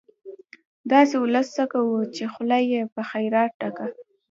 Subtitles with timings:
[0.91, 3.87] داسې ولس څه کوو، چې خوله يې په خيرات ډکه